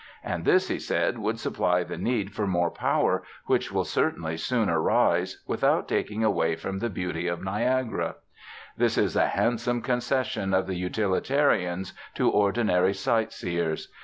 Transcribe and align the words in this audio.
And 0.23 0.45
this, 0.45 0.67
he 0.67 0.79
said, 0.79 1.19
would 1.19 1.39
supply 1.39 1.83
the 1.83 1.95
need 1.95 2.33
for 2.33 2.47
more 2.47 2.71
power, 2.71 3.21
which 3.45 3.71
will 3.71 3.83
certainly 3.83 4.35
soon 4.35 4.67
arise, 4.67 5.43
without 5.45 5.87
taking 5.87 6.23
away 6.23 6.55
from 6.55 6.79
the 6.79 6.89
beauty 6.89 7.27
of 7.27 7.43
Niagara. 7.43 8.15
This 8.75 8.97
is 8.97 9.15
a 9.15 9.27
handsome 9.27 9.83
concession 9.83 10.55
of 10.55 10.65
the 10.65 10.73
utilitarians 10.73 11.93
to 12.15 12.31
ordinary 12.31 12.95
sight 12.95 13.31
seers. 13.31 13.89